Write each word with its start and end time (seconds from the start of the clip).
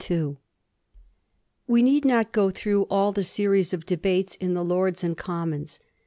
We 1.67 1.83
need 1.83 2.05
not 2.05 2.31
go 2.31 2.49
through 2.49 2.87
all 2.89 3.11
the 3.11 3.21
series 3.21 3.71
of 3.71 3.85
debates 3.85 4.33
in 4.33 4.55
the 4.55 4.65
Lords 4.65 5.03
and 5.03 5.15
Commons. 5.15 5.79